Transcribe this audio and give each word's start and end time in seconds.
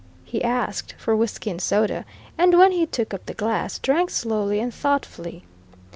He 0.23 0.43
asked 0.43 0.95
for 0.97 1.15
whisky 1.15 1.51
and 1.51 1.61
soda, 1.61 2.05
and 2.35 2.57
when 2.57 2.71
he 2.71 2.87
took 2.87 3.13
up 3.13 3.27
the 3.27 3.35
glass, 3.35 3.77
drank 3.77 4.09
slowly 4.09 4.59
and 4.59 4.73
thoughtfully. 4.73 5.43